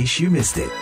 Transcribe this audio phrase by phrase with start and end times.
[0.00, 0.72] case you missed it.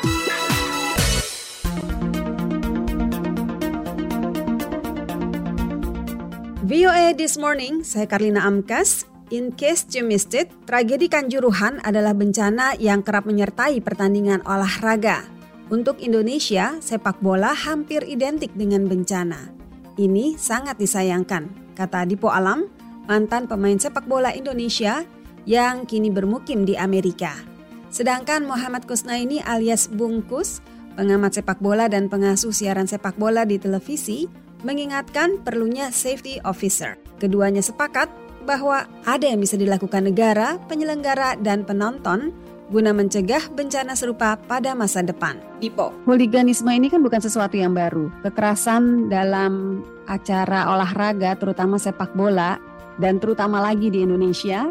[6.63, 9.11] VOA This Morning, saya Karlina Amkas.
[9.35, 15.27] In case you missed it, tragedi Kanjuruhan adalah bencana yang kerap menyertai pertandingan olahraga.
[15.67, 19.51] Untuk Indonesia, sepak bola hampir identik dengan bencana.
[19.99, 22.71] Ini sangat disayangkan, kata Dipo Alam,
[23.11, 25.03] mantan pemain sepak bola Indonesia
[25.43, 27.58] yang kini bermukim di Amerika.
[27.89, 30.61] Sedangkan Muhammad Kusnaini alias Bungkus,
[30.95, 34.29] pengamat sepak bola dan pengasuh siaran sepak bola di televisi,
[34.61, 37.01] mengingatkan perlunya safety officer.
[37.17, 38.13] Keduanya sepakat
[38.45, 42.33] bahwa ada yang bisa dilakukan negara, penyelenggara, dan penonton
[42.69, 45.41] guna mencegah bencana serupa pada masa depan.
[45.57, 45.89] Dipo.
[46.05, 48.13] Hooliganisme ini kan bukan sesuatu yang baru.
[48.21, 52.61] Kekerasan dalam acara olahraga, terutama sepak bola,
[53.01, 54.69] dan terutama lagi di Indonesia,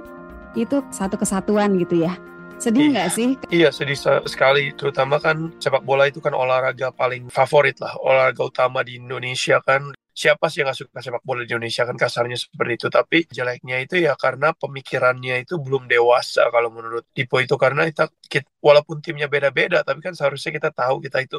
[0.53, 2.13] itu satu kesatuan gitu ya.
[2.57, 3.29] Sedih nggak sih?
[3.53, 8.81] Iya sedih sekali, terutama kan sepak bola itu kan olahraga paling favorit lah, olahraga utama
[8.81, 9.93] di Indonesia kan.
[10.17, 12.87] Siapa sih yang gak suka sepak bola di Indonesia kan kasarnya seperti itu.
[12.89, 17.53] Tapi jeleknya itu ya karena pemikirannya itu belum dewasa kalau menurut Tipo itu.
[17.53, 21.37] Karena kita, kita walaupun timnya beda-beda, tapi kan seharusnya kita tahu kita itu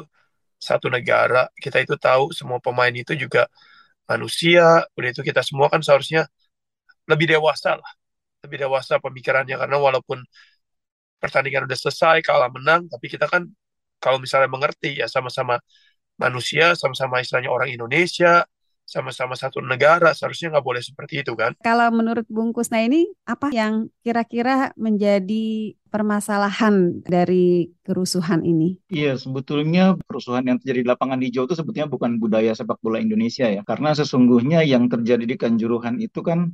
[0.55, 1.51] satu negara.
[1.59, 3.51] Kita itu tahu semua pemain itu juga
[4.07, 4.87] manusia.
[4.95, 6.31] Udah itu kita semua kan seharusnya
[7.11, 7.91] lebih dewasa lah.
[8.47, 9.59] Lebih dewasa pemikirannya.
[9.59, 10.23] Karena walaupun
[11.19, 13.45] pertandingan udah selesai, kalah menang, tapi kita kan
[13.99, 15.59] kalau misalnya mengerti ya sama-sama
[16.19, 18.43] manusia, sama-sama istilahnya orang Indonesia,
[18.89, 21.53] sama-sama satu negara, seharusnya nggak boleh seperti itu kan.
[21.61, 28.81] Kalau menurut Bungkus, nah ini apa yang kira-kira menjadi permasalahan dari kerusuhan ini?
[28.89, 33.45] Iya, sebetulnya kerusuhan yang terjadi di lapangan hijau itu sebetulnya bukan budaya sepak bola Indonesia
[33.45, 33.61] ya.
[33.61, 36.49] Karena sesungguhnya yang terjadi di Kanjuruhan itu kan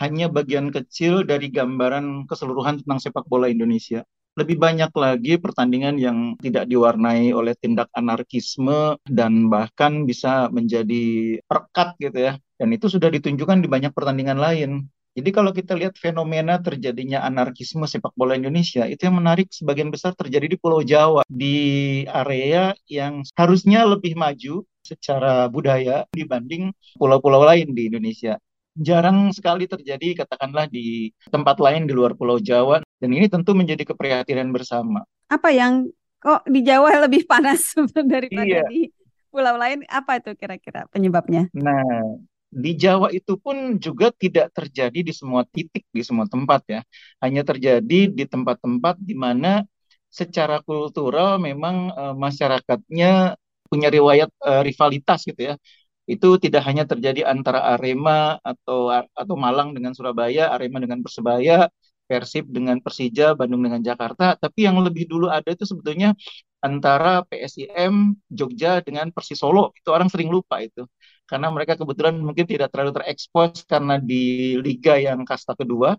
[0.00, 4.00] hanya bagian kecil dari gambaran keseluruhan tentang sepak bola Indonesia.
[4.38, 11.98] Lebih banyak lagi pertandingan yang tidak diwarnai oleh tindak anarkisme dan bahkan bisa menjadi perkat
[12.00, 12.32] gitu ya.
[12.56, 14.88] Dan itu sudah ditunjukkan di banyak pertandingan lain.
[15.10, 20.14] Jadi kalau kita lihat fenomena terjadinya anarkisme sepak bola Indonesia, itu yang menarik sebagian besar
[20.14, 27.74] terjadi di Pulau Jawa, di area yang harusnya lebih maju secara budaya dibanding pulau-pulau lain
[27.74, 28.38] di Indonesia
[28.80, 33.84] jarang sekali terjadi katakanlah di tempat lain di luar Pulau Jawa dan ini tentu menjadi
[33.84, 35.04] keprihatinan bersama.
[35.28, 37.76] Apa yang kok di Jawa lebih panas
[38.12, 38.64] daripada iya.
[38.66, 38.88] di
[39.28, 39.84] pulau lain?
[39.86, 41.52] Apa itu kira-kira penyebabnya?
[41.52, 42.16] Nah,
[42.48, 46.80] di Jawa itu pun juga tidak terjadi di semua titik di semua tempat ya.
[47.20, 49.60] Hanya terjadi di tempat-tempat di mana
[50.10, 53.38] secara kultural memang uh, masyarakatnya
[53.70, 55.54] punya riwayat uh, rivalitas gitu ya
[56.12, 58.90] itu tidak hanya terjadi antara Arema atau
[59.20, 61.70] atau Malang dengan Surabaya, Arema dengan Persebaya,
[62.10, 66.08] Persib dengan Persija, Bandung dengan Jakarta, tapi yang lebih dulu ada itu sebetulnya
[66.58, 69.70] antara PSIM Jogja dengan Persis Solo.
[69.78, 70.82] Itu orang sering lupa itu.
[71.30, 75.94] Karena mereka kebetulan mungkin tidak terlalu terekspos karena di liga yang kasta kedua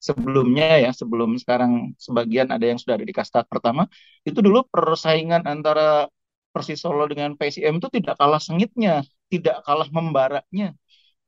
[0.00, 3.84] sebelumnya ya, sebelum sekarang sebagian ada yang sudah ada di kasta pertama,
[4.24, 6.08] itu dulu persaingan antara
[6.50, 10.74] Persis Solo dengan PSIM itu tidak kalah sengitnya tidak kalah membaraknya.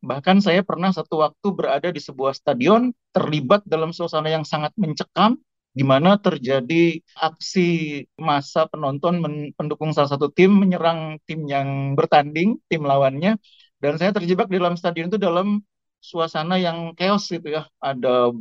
[0.03, 5.39] Bahkan saya pernah satu waktu berada di sebuah stadion terlibat dalam suasana yang sangat mencekam
[5.73, 9.23] di mana terjadi aksi massa penonton
[9.57, 13.39] pendukung salah satu tim menyerang tim yang bertanding, tim lawannya
[13.79, 15.63] dan saya terjebak di dalam stadion itu dalam
[16.03, 17.63] suasana yang chaos gitu ya.
[17.79, 18.35] Ada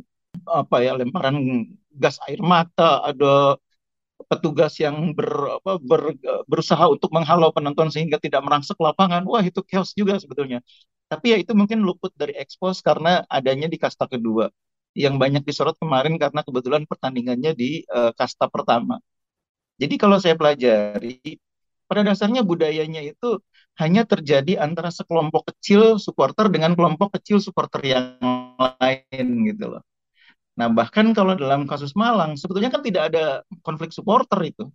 [0.50, 1.38] apa ya lemparan
[1.94, 3.56] gas air mata, ada
[4.30, 6.02] petugas yang ber, apa, ber,
[6.50, 10.60] berusaha untuk menghalau penonton sehingga tidak merangsek lapangan, wah itu chaos juga sebetulnya.
[11.10, 14.48] Tapi ya itu mungkin luput dari ekspos karena adanya di kasta kedua
[14.96, 19.00] yang banyak disorot kemarin karena kebetulan pertandingannya di uh, kasta pertama.
[19.80, 21.40] Jadi kalau saya pelajari,
[21.88, 23.40] pada dasarnya budayanya itu
[23.80, 28.16] hanya terjadi antara sekelompok kecil supporter dengan kelompok kecil supporter yang
[28.56, 29.82] lain gitu loh.
[30.52, 34.68] Nah, bahkan kalau dalam kasus Malang, sebetulnya kan tidak ada konflik supporter itu.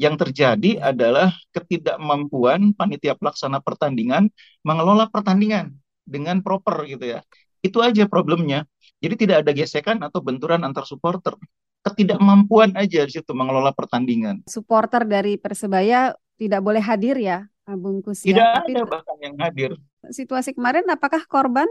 [0.00, 4.32] Yang terjadi adalah ketidakmampuan panitia pelaksana pertandingan
[4.64, 5.76] mengelola pertandingan
[6.08, 7.20] dengan proper gitu ya.
[7.60, 8.64] Itu aja problemnya.
[9.00, 11.36] Jadi tidak ada gesekan atau benturan antar supporter.
[11.84, 14.44] Ketidakmampuan aja di situ mengelola pertandingan.
[14.48, 18.32] Supporter dari Persebaya tidak boleh hadir ya, Bungkus ya?
[18.32, 19.76] Tidak ada bahkan yang hadir.
[20.08, 21.68] Situasi kemarin apakah korban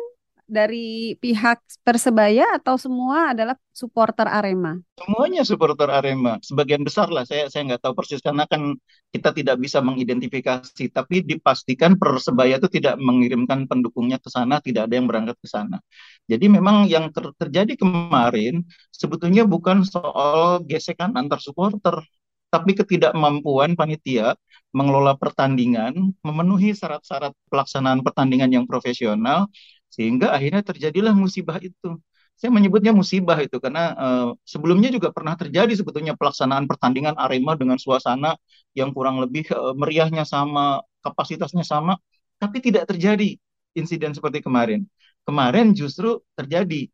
[0.50, 4.76] dari pihak Persebaya atau semua adalah supporter Arema?
[4.98, 7.24] Semuanya supporter Arema, sebagian besar lah.
[7.24, 8.76] Saya saya nggak tahu persis karena kan
[9.14, 14.94] kita tidak bisa mengidentifikasi, tapi dipastikan Persebaya itu tidak mengirimkan pendukungnya ke sana, tidak ada
[14.98, 15.78] yang berangkat ke sana.
[16.26, 22.02] Jadi memang yang ter terjadi kemarin sebetulnya bukan soal gesekan antar supporter,
[22.50, 24.34] tapi ketidakmampuan panitia
[24.74, 29.50] mengelola pertandingan, memenuhi syarat-syarat pelaksanaan pertandingan yang profesional,
[29.90, 31.98] sehingga akhirnya terjadilah musibah itu.
[32.40, 37.76] Saya menyebutnya musibah itu karena uh, sebelumnya juga pernah terjadi sebetulnya pelaksanaan pertandingan Arema dengan
[37.76, 38.40] suasana
[38.72, 42.00] yang kurang lebih uh, meriahnya sama, kapasitasnya sama,
[42.40, 43.36] tapi tidak terjadi
[43.76, 44.88] insiden seperti kemarin.
[45.28, 46.88] Kemarin justru terjadi.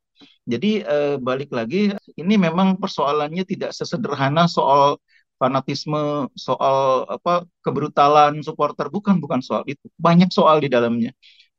[0.49, 4.97] Jadi uh, balik lagi, ini memang persoalannya tidak sesederhana soal
[5.37, 9.85] fanatisme, soal apa kebrutalan supporter bukan bukan soal itu.
[9.99, 11.11] Banyak soal di dalamnya.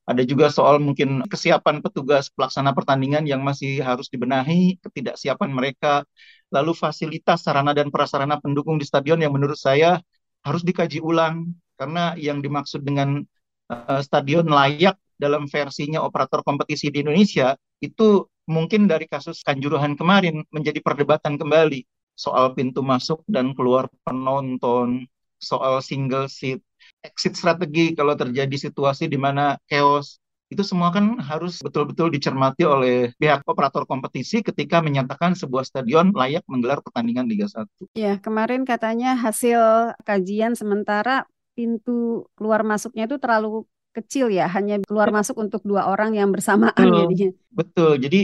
[0.07, 6.07] Ada juga soal mungkin kesiapan petugas pelaksana pertandingan yang masih harus dibenahi, ketidaksiapan mereka,
[6.55, 9.99] lalu fasilitas sarana dan prasarana pendukung di stadion yang menurut saya
[10.47, 11.51] harus dikaji ulang.
[11.77, 13.21] Karena yang dimaksud dengan
[13.69, 20.47] uh, stadion layak dalam versinya operator kompetisi di Indonesia itu mungkin dari kasus Kanjuruhan kemarin
[20.55, 21.83] menjadi perdebatan kembali.
[22.17, 25.05] Soal pintu masuk dan keluar penonton,
[25.37, 26.65] soal single seat,
[27.05, 33.11] exit strategi kalau terjadi situasi di mana chaos itu semua kan harus betul-betul dicermati oleh
[33.19, 37.67] pihak operator kompetisi ketika menyatakan sebuah stadion layak menggelar pertandingan Liga 1.
[37.99, 39.59] Ya, kemarin katanya hasil
[40.07, 41.27] kajian sementara
[41.59, 46.79] pintu keluar masuknya itu terlalu kecil ya, hanya keluar masuk untuk dua orang yang bersamaan
[46.79, 47.31] betul, jadinya.
[47.51, 47.93] Betul.
[47.99, 48.21] Jadi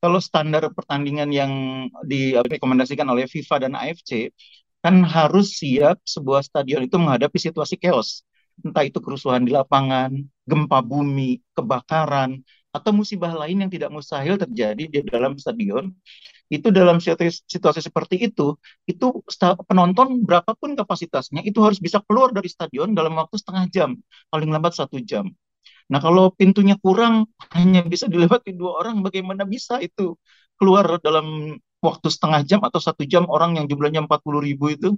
[0.00, 1.52] kalau standar pertandingan yang
[2.06, 4.32] direkomendasikan oleh FIFA dan AFC
[4.86, 8.22] kan harus siap sebuah stadion itu menghadapi situasi chaos.
[8.62, 10.14] Entah itu kerusuhan di lapangan,
[10.46, 12.38] gempa bumi, kebakaran,
[12.70, 15.90] atau musibah lain yang tidak mustahil terjadi di dalam stadion.
[16.46, 18.54] Itu dalam situasi, situasi seperti itu,
[18.86, 19.06] itu
[19.66, 23.90] penonton berapapun kapasitasnya itu harus bisa keluar dari stadion dalam waktu setengah jam,
[24.30, 25.26] paling lambat satu jam.
[25.90, 30.14] Nah kalau pintunya kurang hanya bisa dilewati dua orang, bagaimana bisa itu
[30.54, 34.88] keluar dalam waktu setengah jam atau satu jam orang yang jumlahnya 40 ribu itu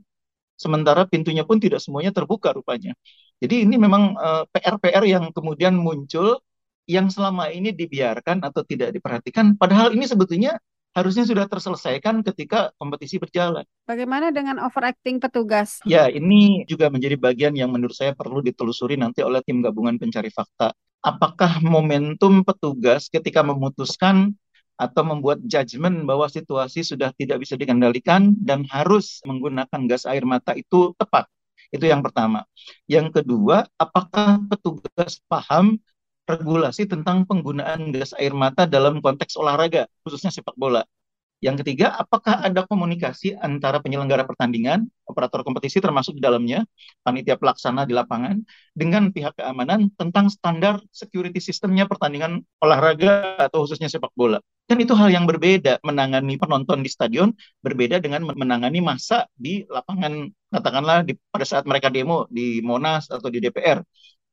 [0.58, 2.96] sementara pintunya pun tidak semuanya terbuka rupanya.
[3.38, 6.42] Jadi ini memang uh, eh, PR-PR yang kemudian muncul
[6.88, 10.56] yang selama ini dibiarkan atau tidak diperhatikan padahal ini sebetulnya
[10.96, 13.62] harusnya sudah terselesaikan ketika kompetisi berjalan.
[13.86, 15.78] Bagaimana dengan overacting petugas?
[15.86, 20.32] Ya, ini juga menjadi bagian yang menurut saya perlu ditelusuri nanti oleh tim gabungan pencari
[20.34, 20.74] fakta.
[20.98, 24.34] Apakah momentum petugas ketika memutuskan
[24.78, 30.54] atau membuat judgement bahwa situasi sudah tidak bisa dikendalikan dan harus menggunakan gas air mata
[30.54, 31.26] itu tepat.
[31.74, 32.46] Itu yang pertama.
[32.86, 35.76] Yang kedua, apakah petugas paham
[36.24, 40.86] regulasi tentang penggunaan gas air mata dalam konteks olahraga, khususnya sepak bola?
[41.38, 46.66] Yang ketiga, apakah ada komunikasi antara penyelenggara pertandingan, operator kompetisi termasuk di dalamnya,
[47.06, 48.42] panitia pelaksana di lapangan,
[48.74, 54.42] dengan pihak keamanan tentang standar security sistemnya pertandingan olahraga atau khususnya sepak bola.
[54.66, 57.30] Kan itu hal yang berbeda, menangani penonton di stadion
[57.62, 63.30] berbeda dengan menangani masa di lapangan, katakanlah di, pada saat mereka demo di Monas atau
[63.30, 63.78] di DPR.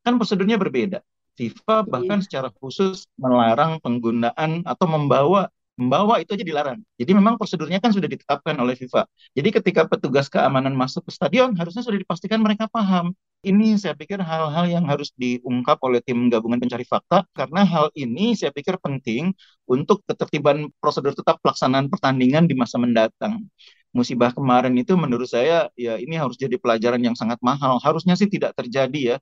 [0.01, 1.05] Kan prosedurnya berbeda.
[1.35, 2.25] FIFA bahkan iya.
[2.25, 6.79] secara khusus melarang penggunaan atau membawa membawa itu aja dilarang.
[6.95, 9.03] Jadi memang prosedurnya kan sudah ditetapkan oleh FIFA.
[9.35, 13.11] Jadi ketika petugas keamanan masuk ke stadion harusnya sudah dipastikan mereka paham.
[13.45, 18.33] Ini saya pikir hal-hal yang harus diungkap oleh tim gabungan pencari fakta karena hal ini
[18.33, 19.37] saya pikir penting
[19.69, 23.45] untuk ketertiban prosedur tetap pelaksanaan pertandingan di masa mendatang.
[23.93, 27.77] Musibah kemarin itu menurut saya ya ini harus jadi pelajaran yang sangat mahal.
[27.79, 29.17] Harusnya sih tidak terjadi ya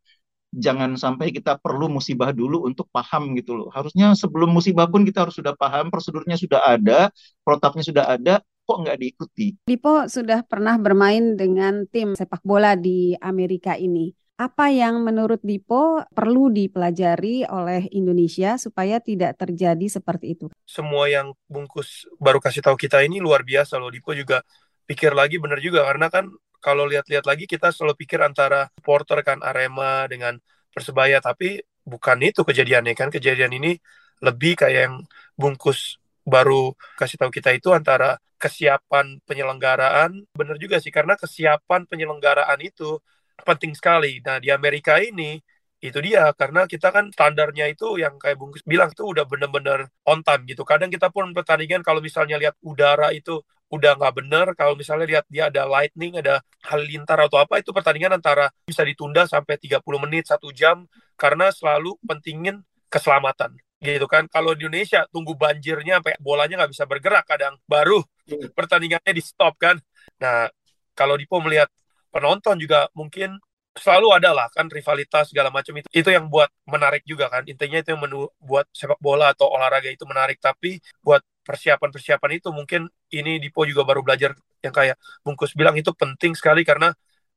[0.54, 3.70] jangan sampai kita perlu musibah dulu untuk paham gitu loh.
[3.74, 7.10] Harusnya sebelum musibah pun kita harus sudah paham, prosedurnya sudah ada,
[7.42, 9.48] protapnya sudah ada, kok nggak diikuti.
[9.66, 14.14] Dipo sudah pernah bermain dengan tim sepak bola di Amerika ini.
[14.34, 20.46] Apa yang menurut Dipo perlu dipelajari oleh Indonesia supaya tidak terjadi seperti itu?
[20.66, 23.94] Semua yang bungkus baru kasih tahu kita ini luar biasa loh.
[23.94, 24.42] Dipo juga
[24.90, 29.44] pikir lagi benar juga karena kan kalau lihat-lihat lagi kita selalu pikir antara supporter kan
[29.44, 30.40] Arema dengan
[30.74, 33.12] Persebaya tapi bukan itu kejadiannya kan.
[33.12, 33.76] Kejadian ini
[34.24, 34.96] lebih kayak yang
[35.36, 40.24] bungkus baru kasih tahu kita itu antara kesiapan penyelenggaraan.
[40.34, 42.98] Benar juga sih karena kesiapan penyelenggaraan itu
[43.44, 44.24] penting sekali.
[44.24, 45.38] Nah di Amerika ini
[45.84, 50.24] itu dia karena kita kan standarnya itu yang kayak bungkus bilang itu udah bener-bener on
[50.24, 50.64] time gitu.
[50.64, 53.44] Kadang kita pun pertandingan kalau misalnya lihat udara itu
[53.74, 58.22] udah nggak bener kalau misalnya lihat dia ada lightning ada halilintar atau apa itu pertandingan
[58.22, 60.86] antara bisa ditunda sampai 30 menit satu jam
[61.18, 62.62] karena selalu pentingin
[62.94, 68.00] keselamatan gitu kan kalau di Indonesia tunggu banjirnya sampai bolanya nggak bisa bergerak kadang baru
[68.30, 68.48] iya.
[68.54, 69.82] pertandingannya di stop kan
[70.22, 70.46] nah
[70.94, 71.68] kalau Dipo melihat
[72.14, 73.42] penonton juga mungkin
[73.74, 77.82] selalu ada lah kan rivalitas segala macam itu itu yang buat menarik juga kan intinya
[77.82, 83.42] itu yang membuat sepak bola atau olahraga itu menarik tapi buat persiapan-persiapan itu mungkin ini
[83.42, 86.94] Dipo juga baru belajar yang kayak Bungkus bilang itu penting sekali karena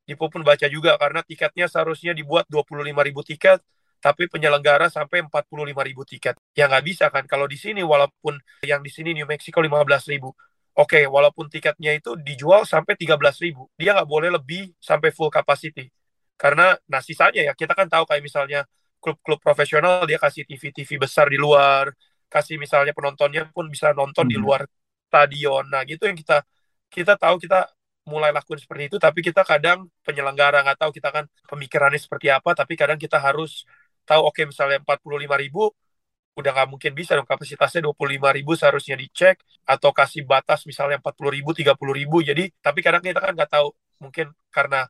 [0.07, 3.59] Dipo pun baca juga karena tiketnya seharusnya dibuat 25 ribu tiket
[3.99, 6.39] tapi penyelenggara sampai 45 ribu tiket.
[6.55, 10.31] Ya nggak bisa kan kalau di sini walaupun yang di sini New Mexico 15 ribu.
[10.77, 15.33] Oke, okay, walaupun tiketnya itu dijual sampai 13 ribu, dia nggak boleh lebih sampai full
[15.33, 15.89] capacity.
[16.37, 18.61] Karena nah sisanya ya kita kan tahu kayak misalnya
[19.01, 21.93] klub-klub profesional dia kasih TV-TV besar di luar,
[22.29, 24.33] kasih misalnya penontonnya pun bisa nonton hmm.
[24.33, 24.63] di luar
[25.09, 25.65] stadion.
[25.71, 26.43] Nah, gitu yang kita
[26.93, 27.71] kita tahu kita
[28.07, 32.55] mulai lakukan seperti itu, tapi kita kadang penyelenggara nggak tahu kita kan pemikirannya seperti apa,
[32.55, 33.67] tapi kadang kita harus
[34.07, 35.75] tahu oke okay, misalnya 45 ribu
[36.37, 41.33] udah nggak mungkin bisa dong kapasitasnya 25 ribu seharusnya dicek atau kasih batas misalnya 40
[41.33, 43.73] ribu 30 ribu jadi tapi kadang kita kan nggak tahu
[44.05, 44.85] mungkin karena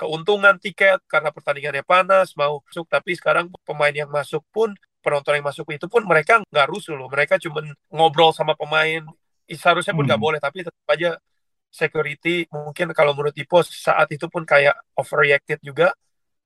[0.00, 2.88] keuntungan tiket karena pertandingannya panas mau masuk.
[2.88, 4.72] Tapi sekarang pemain yang masuk pun
[5.04, 7.12] penonton yang masuk itu pun mereka nggak rusuh loh.
[7.12, 7.60] Mereka cuma
[7.92, 9.04] ngobrol sama pemain.
[9.44, 10.28] Seharusnya pun nggak hmm.
[10.32, 11.20] boleh tapi tetap aja
[11.68, 12.48] security.
[12.48, 15.92] Mungkin kalau menurut Ipo saat itu pun kayak overreacted juga.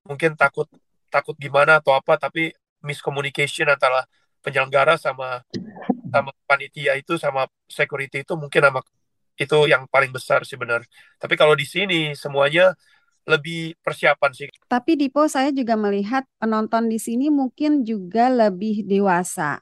[0.02, 0.66] Mungkin takut
[1.06, 2.50] takut gimana atau apa tapi
[2.82, 4.02] miscommunication antara
[4.42, 5.46] penyelenggara sama
[6.10, 8.80] sama panitia itu sama security itu mungkin sama
[9.34, 10.82] itu yang paling besar sih benar.
[11.22, 12.74] Tapi kalau di sini semuanya
[13.24, 14.48] lebih persiapan sih.
[14.68, 19.60] Tapi Dipo saya juga melihat penonton di sini mungkin juga lebih dewasa.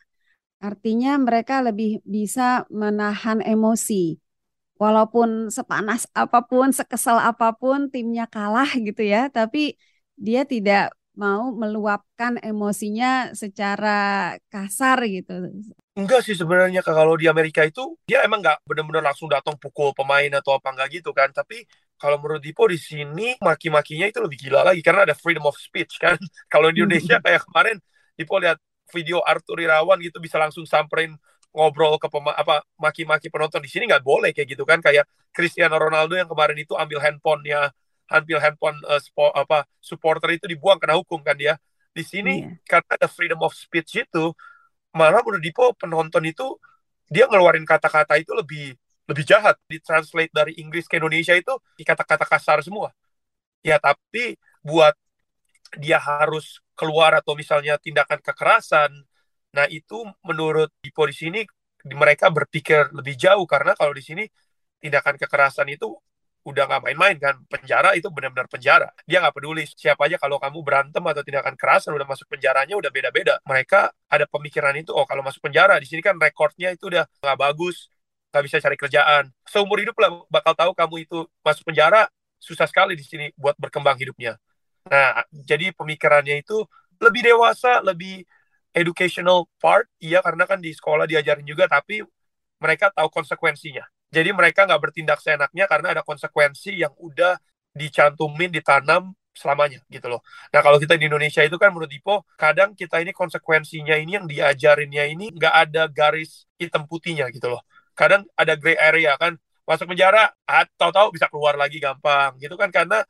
[0.62, 4.18] Artinya mereka lebih bisa menahan emosi.
[4.78, 9.78] Walaupun sepanas apa pun, sekesal apa pun timnya kalah gitu ya, tapi
[10.18, 15.52] dia tidak mau meluapkan emosinya secara kasar gitu.
[15.92, 20.32] Enggak sih sebenarnya kalau di Amerika itu dia emang nggak benar-benar langsung datang pukul pemain
[20.40, 21.28] atau apa enggak gitu kan.
[21.30, 21.68] Tapi
[22.02, 26.02] kalau menurut Dipo di sini maki-makinya itu lebih gila lagi karena ada freedom of speech
[26.02, 26.18] kan.
[26.52, 27.24] kalau di Indonesia hmm.
[27.30, 27.76] kayak kemarin
[28.18, 28.58] Dipo lihat
[28.90, 31.14] video Arthur Irawan gitu bisa langsung samperin
[31.54, 35.78] ngobrol ke pema apa maki-maki penonton di sini nggak boleh kayak gitu kan kayak Cristiano
[35.78, 37.70] Ronaldo yang kemarin itu ambil handphonenya
[38.08, 41.60] ambil handphone uh, sport, apa supporter itu dibuang kena hukum kan dia
[41.92, 42.56] di sini yeah.
[42.64, 44.32] karena ada freedom of speech itu
[44.96, 46.56] malah menurut Dipo penonton itu
[47.12, 48.72] dia ngeluarin kata-kata itu lebih
[49.12, 51.52] lebih jahat ditranslate dari Inggris ke Indonesia itu
[51.84, 52.96] kata-kata kasar semua.
[53.60, 54.96] Ya tapi buat
[55.76, 58.90] dia harus keluar atau misalnya tindakan kekerasan
[59.52, 61.40] nah itu menurut Dipo di sini
[61.92, 63.44] mereka berpikir lebih jauh.
[63.44, 64.24] Karena kalau di sini
[64.80, 65.92] tindakan kekerasan itu
[66.42, 67.36] udah nggak main-main kan.
[67.46, 68.88] Penjara itu benar-benar penjara.
[69.04, 72.90] Dia nggak peduli siapa aja kalau kamu berantem atau tindakan kerasan udah masuk penjaranya udah
[72.90, 73.38] beda-beda.
[73.44, 77.38] Mereka ada pemikiran itu oh kalau masuk penjara di sini kan rekornya itu udah nggak
[77.38, 77.92] bagus
[78.32, 82.08] nggak bisa cari kerjaan seumur hidup lah bakal tahu kamu itu masuk penjara
[82.40, 84.40] susah sekali di sini buat berkembang hidupnya
[84.88, 86.64] nah jadi pemikirannya itu
[86.98, 88.24] lebih dewasa lebih
[88.72, 92.02] educational part iya karena kan di sekolah diajarin juga tapi
[92.58, 97.40] mereka tahu konsekuensinya jadi mereka nggak bertindak seenaknya karena ada konsekuensi yang udah
[97.72, 100.20] dicantumin, ditanam selamanya gitu loh.
[100.52, 104.28] Nah kalau kita di Indonesia itu kan menurut Dipo, kadang kita ini konsekuensinya ini yang
[104.28, 107.64] diajarinnya ini nggak ada garis hitam putihnya gitu loh.
[107.92, 109.36] Kadang ada gray area kan,
[109.68, 112.68] masuk penjara, ah, tahu-tahu bisa keluar lagi gampang gitu kan.
[112.72, 113.04] Karena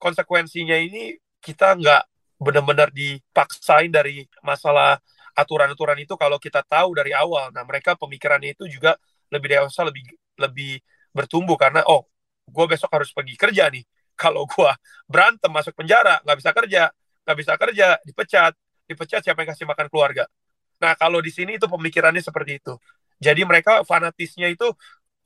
[0.00, 2.02] konsekuensinya ini kita nggak
[2.36, 5.00] benar-benar dipaksain dari masalah
[5.36, 7.52] aturan-aturan itu kalau kita tahu dari awal.
[7.52, 8.96] Nah mereka pemikirannya itu juga
[9.32, 10.04] lebih dewasa, lebih
[10.40, 10.72] lebih
[11.12, 12.04] bertumbuh karena oh
[12.48, 13.84] gue besok harus pergi kerja nih.
[14.16, 14.72] Kalau gue
[15.04, 16.82] berantem masuk penjara nggak bisa kerja
[17.28, 18.52] nggak bisa kerja dipecat.
[18.88, 20.24] Dipecat siapa yang kasih makan keluarga?
[20.80, 22.72] Nah kalau di sini itu pemikirannya seperti itu
[23.20, 24.68] jadi mereka fanatisnya itu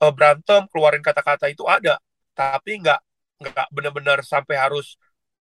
[0.01, 1.99] uh, berantem keluarin kata-kata itu ada
[2.33, 2.99] tapi nggak
[3.41, 4.95] nggak benar-benar sampai harus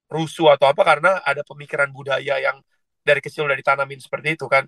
[0.09, 2.57] rusuh atau apa karena ada pemikiran budaya yang
[3.05, 4.65] dari kecil udah ditanamin seperti itu kan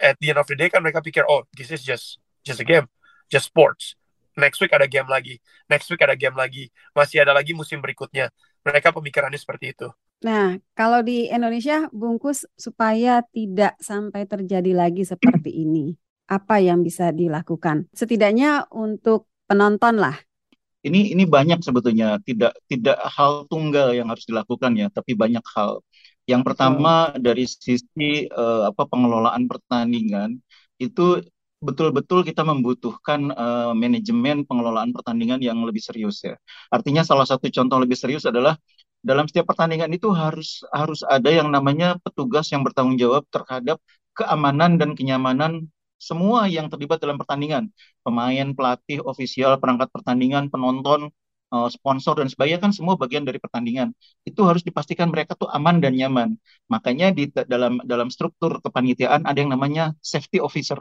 [0.00, 2.66] at the end of the day kan mereka pikir oh this is just just a
[2.66, 2.88] game
[3.30, 4.00] just sports
[4.38, 8.32] next week ada game lagi, next week ada game lagi, masih ada lagi musim berikutnya.
[8.60, 9.88] Mereka pemikirannya seperti itu.
[10.20, 15.96] Nah, kalau di Indonesia bungkus supaya tidak sampai terjadi lagi seperti ini,
[16.30, 17.90] apa yang bisa dilakukan?
[17.90, 20.14] Setidaknya untuk penonton lah.
[20.80, 25.84] Ini ini banyak sebetulnya, tidak tidak hal tunggal yang harus dilakukan ya, tapi banyak hal.
[26.24, 30.40] Yang pertama dari sisi uh, apa pengelolaan pertandingan
[30.80, 31.20] itu
[31.60, 36.40] betul-betul kita membutuhkan uh, manajemen pengelolaan pertandingan yang lebih serius ya.
[36.72, 38.56] Artinya salah satu contoh lebih serius adalah
[39.04, 43.76] dalam setiap pertandingan itu harus harus ada yang namanya petugas yang bertanggung jawab terhadap
[44.16, 45.68] keamanan dan kenyamanan
[46.00, 47.68] semua yang terlibat dalam pertandingan.
[48.00, 51.12] Pemain, pelatih, ofisial, perangkat pertandingan, penonton,
[51.52, 53.92] uh, sponsor dan sebagainya kan semua bagian dari pertandingan.
[54.24, 56.40] Itu harus dipastikan mereka tuh aman dan nyaman.
[56.72, 60.80] Makanya di dalam dalam struktur kepanitiaan ada yang namanya safety officer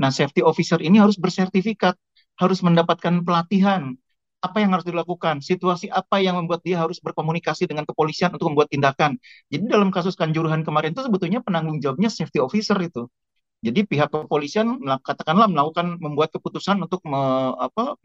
[0.00, 1.92] Nah, safety officer ini harus bersertifikat,
[2.40, 3.92] harus mendapatkan pelatihan.
[4.40, 5.44] Apa yang harus dilakukan?
[5.44, 9.20] Situasi apa yang membuat dia harus berkomunikasi dengan kepolisian untuk membuat tindakan?
[9.52, 13.04] Jadi dalam kasus Kanjuruhan kemarin itu sebetulnya penanggung jawabnya safety officer itu.
[13.60, 17.20] Jadi pihak kepolisian katakanlah melakukan membuat keputusan untuk me,
[17.60, 18.00] apa,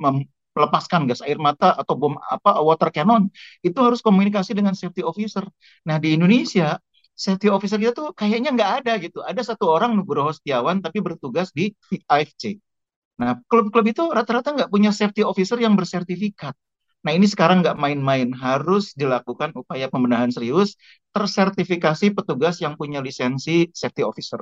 [0.55, 3.27] melepaskan gas air mata atau bom apa water cannon
[3.59, 5.43] itu harus komunikasi dengan safety officer.
[5.88, 6.79] Nah di Indonesia
[7.15, 9.19] safety officer kita tuh kayaknya nggak ada gitu.
[9.24, 11.71] Ada satu orang Nugroho Setiawan tapi bertugas di
[12.07, 12.59] AFC.
[13.19, 16.55] Nah klub-klub itu rata-rata nggak punya safety officer yang bersertifikat.
[17.05, 20.74] Nah ini sekarang nggak main-main, harus dilakukan upaya pembenahan serius,
[21.15, 24.41] tersertifikasi petugas yang punya lisensi safety officer.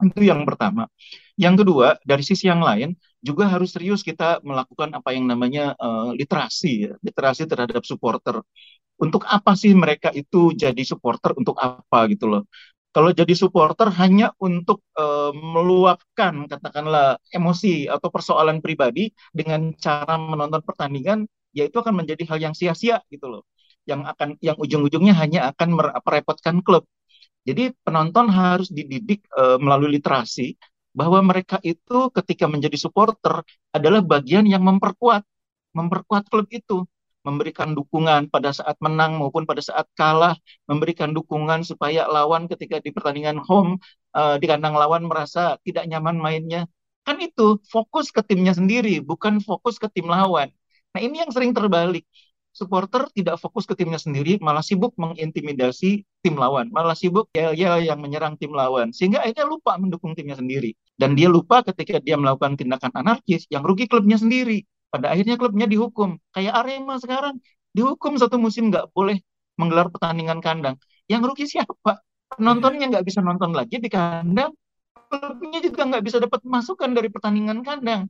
[0.00, 0.88] Itu yang pertama.
[1.36, 6.12] Yang kedua, dari sisi yang lain juga harus serius kita melakukan apa yang namanya uh,
[6.16, 6.92] literasi, ya.
[7.04, 8.40] literasi terhadap supporter.
[9.00, 11.32] Untuk apa sih mereka itu jadi supporter?
[11.36, 12.42] Untuk apa gitu loh?
[12.90, 20.58] Kalau jadi supporter hanya untuk uh, meluapkan katakanlah emosi atau persoalan pribadi dengan cara menonton
[20.66, 23.42] pertandingan, ya itu akan menjadi hal yang sia-sia gitu loh.
[23.86, 25.68] Yang akan yang ujung-ujungnya hanya akan
[26.02, 26.84] merepotkan klub
[27.48, 30.56] jadi penonton harus dididik uh, melalui literasi
[30.90, 35.22] bahwa mereka itu ketika menjadi supporter adalah bagian yang memperkuat
[35.74, 36.82] memperkuat klub itu,
[37.20, 42.90] memberikan dukungan pada saat menang maupun pada saat kalah, memberikan dukungan supaya lawan ketika di
[42.90, 43.76] pertandingan home
[44.16, 46.64] uh, di kandang lawan merasa tidak nyaman mainnya.
[47.04, 50.48] Kan itu fokus ke timnya sendiri, bukan fokus ke tim lawan.
[50.90, 52.04] Nah, ini yang sering terbalik
[52.50, 57.98] supporter tidak fokus ke timnya sendiri, malah sibuk mengintimidasi tim lawan, malah sibuk yel-yel yang
[58.00, 60.76] menyerang tim lawan, sehingga akhirnya lupa mendukung timnya sendiri.
[60.94, 64.64] Dan dia lupa ketika dia melakukan tindakan anarkis, yang rugi klubnya sendiri.
[64.90, 66.18] Pada akhirnya klubnya dihukum.
[66.34, 67.40] Kayak Arema sekarang,
[67.72, 69.22] dihukum satu musim nggak boleh
[69.56, 70.76] menggelar pertandingan kandang.
[71.08, 72.04] Yang rugi siapa?
[72.30, 74.52] Penontonnya nggak bisa nonton lagi di kandang,
[75.10, 78.06] klubnya juga nggak bisa dapat masukan dari pertandingan kandang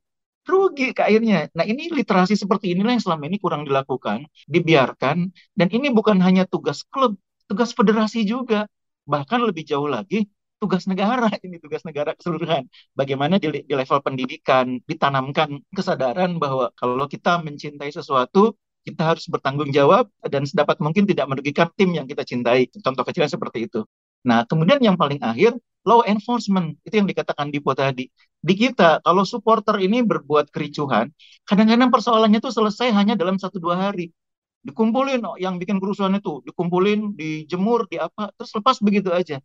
[0.46, 1.52] rugi ke akhirnya.
[1.52, 5.16] Nah ini literasi seperti inilah yang selama ini kurang dilakukan, dibiarkan,
[5.54, 7.16] dan ini bukan hanya tugas klub,
[7.50, 8.70] tugas federasi juga,
[9.04, 12.68] bahkan lebih jauh lagi tugas negara ini tugas negara keseluruhan.
[12.94, 19.72] Bagaimana di, di level pendidikan ditanamkan kesadaran bahwa kalau kita mencintai sesuatu kita harus bertanggung
[19.76, 22.68] jawab dan sedapat mungkin tidak merugikan tim yang kita cintai.
[22.80, 23.84] Contoh kecilnya seperti itu.
[24.24, 26.76] Nah, kemudian yang paling akhir, law enforcement.
[26.84, 28.08] Itu yang dikatakan Dipo tadi.
[28.40, 31.12] Di kita, kalau supporter ini berbuat kericuhan,
[31.44, 34.12] kadang-kadang persoalannya itu selesai hanya dalam satu dua hari.
[34.60, 39.40] Dikumpulin oh, yang bikin kerusuhan itu, dikumpulin, dijemur, di apa, terus lepas begitu aja.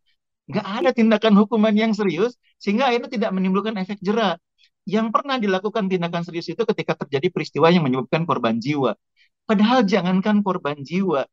[0.51, 4.35] Nggak ada tindakan hukuman yang serius, sehingga akhirnya tidak menimbulkan efek jerah.
[4.85, 8.93] Yang pernah dilakukan tindakan serius itu ketika terjadi peristiwa yang menyebabkan korban jiwa.
[9.47, 11.25] Padahal jangankan korban jiwa,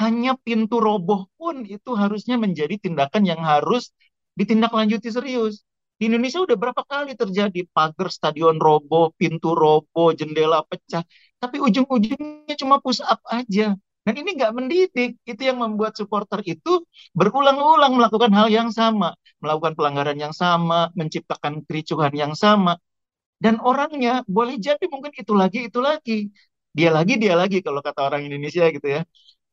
[0.00, 3.92] hanya pintu roboh pun itu harusnya menjadi tindakan yang harus
[4.36, 5.64] ditindaklanjuti serius.
[5.96, 11.00] Di Indonesia udah berapa kali terjadi pagar stadion roboh, pintu roboh, jendela pecah,
[11.42, 13.76] tapi ujung-ujungnya cuma push up aja.
[14.06, 16.86] Dan ini nggak mendidik, itu yang membuat supporter itu
[17.18, 22.78] berulang-ulang melakukan hal yang sama, melakukan pelanggaran yang sama, menciptakan kericuhan yang sama.
[23.36, 26.32] Dan orangnya boleh jadi mungkin itu lagi, itu lagi.
[26.76, 29.00] Dia lagi, dia lagi kalau kata orang Indonesia gitu ya.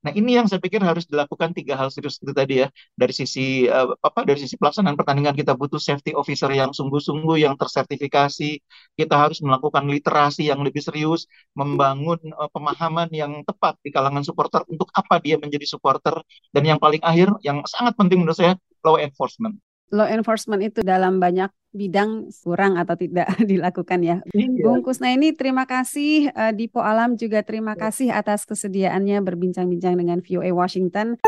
[0.03, 2.67] Nah, ini yang saya pikir harus dilakukan tiga hal serius itu tadi ya.
[2.91, 7.55] Dari sisi uh, apa dari sisi pelaksanaan pertandingan kita butuh safety officer yang sungguh-sungguh yang
[7.55, 8.59] tersertifikasi.
[8.99, 14.67] Kita harus melakukan literasi yang lebih serius, membangun uh, pemahaman yang tepat di kalangan supporter
[14.67, 16.19] untuk apa dia menjadi supporter
[16.51, 19.55] dan yang paling akhir yang sangat penting menurut saya law enforcement
[19.93, 24.17] law enforcement itu dalam banyak bidang kurang atau tidak dilakukan ya.
[24.33, 24.65] Iya.
[24.65, 27.81] Bung Kusna ini terima kasih uh, Dipo Alam juga terima iya.
[27.87, 31.21] kasih atas kesediaannya berbincang-bincang dengan VOA Washington.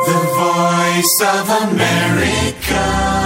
[0.00, 3.19] The Voice of America.